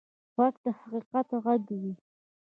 [0.37, 1.93] غږ د حقیقت غږ وي